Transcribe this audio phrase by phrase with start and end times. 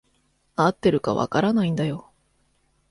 [0.55, 2.11] 合ってるか分からないんだよ。